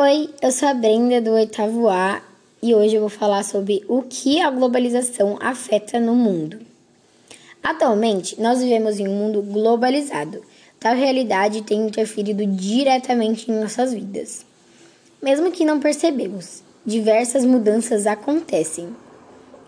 [0.00, 2.22] Oi, eu sou a Brenda do oitavo A
[2.62, 6.60] e hoje eu vou falar sobre o que a globalização afeta no mundo.
[7.60, 10.40] Atualmente, nós vivemos em um mundo globalizado.
[10.78, 14.46] Tal realidade tem interferido diretamente em nossas vidas.
[15.20, 18.94] Mesmo que não percebemos, diversas mudanças acontecem.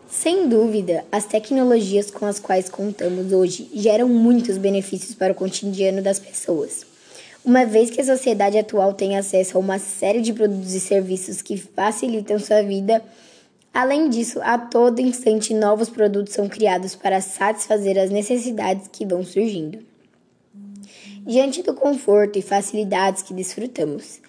[0.08, 6.00] Sem dúvida, as tecnologias com as quais contamos hoje geram muitos benefícios para o cotidiano
[6.00, 6.88] das pessoas.
[7.42, 11.40] Uma vez que a sociedade atual tem acesso a uma série de produtos e serviços
[11.40, 13.02] que facilitam sua vida,
[13.72, 19.24] além disso, a todo instante novos produtos são criados para satisfazer as necessidades que vão
[19.24, 19.78] surgindo.
[21.26, 24.20] Diante do conforto e facilidades que desfrutamos,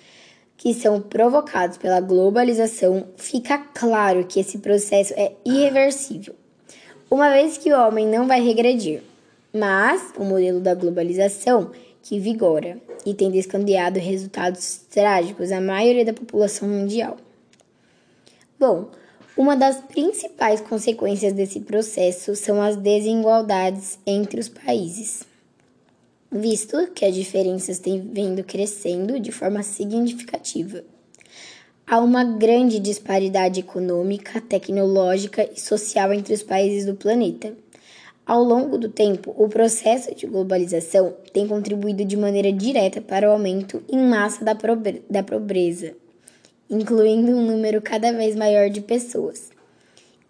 [0.56, 6.34] que são provocados pela globalização, fica claro que esse processo é irreversível,
[7.10, 9.02] uma vez que o homem não vai regredir.
[9.54, 16.14] Mas o modelo da globalização que vigora e tem descandeado resultados trágicos à maioria da
[16.14, 17.18] população mundial.
[18.60, 18.90] Bom,
[19.36, 25.24] uma das principais consequências desse processo são as desigualdades entre os países,
[26.32, 30.84] visto que as diferenças têm vindo crescendo de forma significativa.
[31.88, 37.54] Há uma grande disparidade econômica, tecnológica e social entre os países do planeta
[38.26, 43.32] ao longo do tempo, o processo de globalização tem contribuído de maneira direta para o
[43.32, 44.56] aumento em massa da,
[45.24, 45.94] pobreza,
[46.70, 49.50] incluindo um número cada vez maior de pessoas.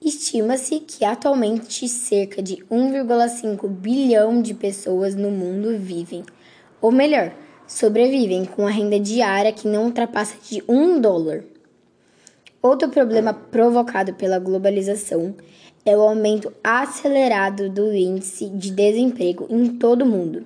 [0.01, 6.23] Estima-se que atualmente cerca de 1,5 bilhão de pessoas no mundo vivem,
[6.81, 7.31] ou melhor,
[7.67, 11.43] sobrevivem com a renda diária que não ultrapassa de um dólar.
[12.61, 15.33] Outro problema provocado pela globalização
[15.83, 20.43] é o aumento acelerado do índice de desemprego em todo o mundo,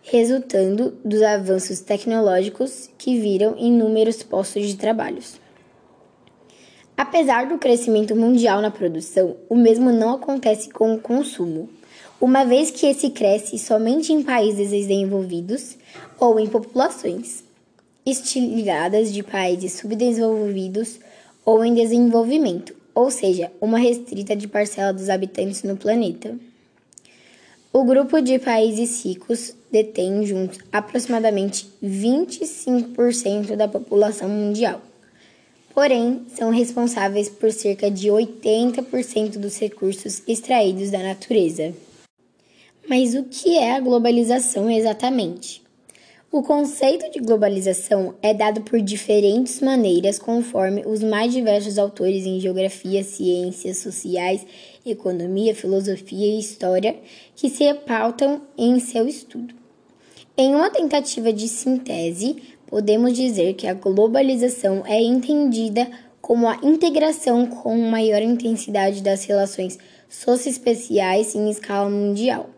[0.00, 5.18] resultando dos avanços tecnológicos que viram inúmeros postos de trabalho.
[6.96, 11.68] Apesar do crescimento mundial na produção, o mesmo não acontece com o consumo,
[12.20, 15.76] uma vez que esse cresce somente em países desenvolvidos
[16.20, 17.45] ou em populações
[18.06, 21.00] estilizadas de países subdesenvolvidos
[21.44, 26.38] ou em desenvolvimento, ou seja, uma restrita de parcela dos habitantes no planeta.
[27.72, 34.80] O grupo de países ricos detém juntos aproximadamente 25% da população mundial.
[35.74, 41.74] Porém, são responsáveis por cerca de 80% dos recursos extraídos da natureza.
[42.88, 45.65] Mas o que é a globalização exatamente?
[46.30, 52.40] O conceito de globalização é dado por diferentes maneiras conforme os mais diversos autores em
[52.40, 54.44] geografia, ciências sociais,
[54.84, 56.96] economia, filosofia e história
[57.36, 59.54] que se pautam em seu estudo.
[60.36, 65.88] Em uma tentativa de síntese, podemos dizer que a globalização é entendida
[66.20, 69.78] como a integração com maior intensidade das relações
[70.08, 72.50] socioespeciais em escala mundial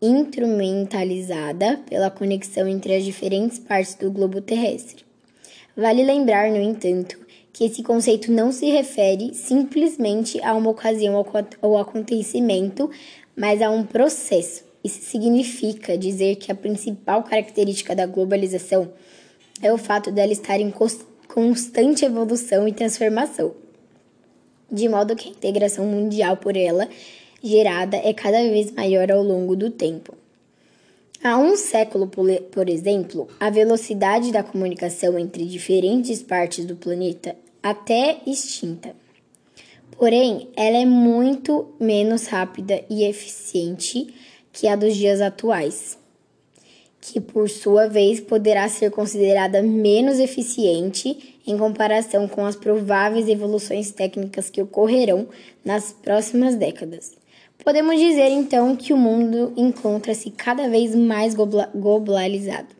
[0.00, 5.04] instrumentalizada pela conexão entre as diferentes partes do globo terrestre.
[5.76, 7.18] Vale lembrar, no entanto,
[7.52, 11.24] que esse conceito não se refere simplesmente a uma ocasião
[11.60, 12.90] ou acontecimento,
[13.36, 14.64] mas a um processo.
[14.82, 18.92] Isso significa dizer que a principal característica da globalização
[19.60, 20.72] é o fato dela estar em
[21.26, 23.52] constante evolução e transformação,
[24.70, 26.88] de modo que a integração mundial por ela
[27.42, 30.14] gerada é cada vez maior ao longo do tempo.
[31.22, 38.18] Há um século, por exemplo, a velocidade da comunicação entre diferentes partes do planeta até
[38.24, 38.94] extinta.
[39.96, 44.14] Porém, ela é muito menos rápida e eficiente
[44.52, 45.98] que a dos dias atuais,
[47.00, 53.90] que por sua vez poderá ser considerada menos eficiente em comparação com as prováveis evoluções
[53.90, 55.26] técnicas que ocorrerão
[55.64, 57.18] nas próximas décadas.
[57.64, 62.77] Podemos dizer então que o mundo encontra-se cada vez mais globalizado.